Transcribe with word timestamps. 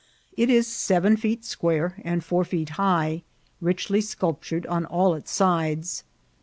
It 0.35 0.49
is 0.49 0.65
seven 0.65 1.15
feet 1.15 1.45
square 1.45 2.01
and 2.03 2.23
four 2.23 2.43
feet 2.43 2.69
high, 2.69 3.21
richly 3.61 4.01
sculptured 4.01 4.65
on 4.65 4.85
all 4.87 5.13
its 5.13 5.29
sides. 5.29 6.03